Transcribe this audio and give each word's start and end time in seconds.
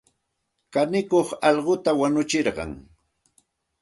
Kanikuq 0.73 1.29
allquta 1.47 1.91
wanutsirqan. 1.99 2.71